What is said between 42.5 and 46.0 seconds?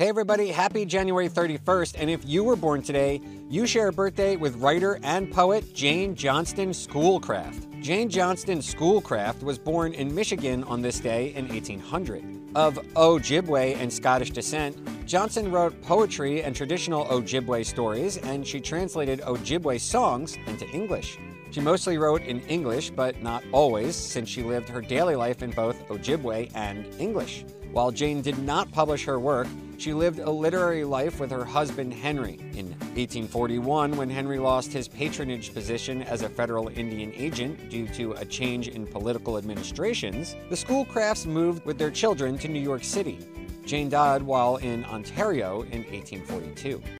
York City. Jane died while in Ontario in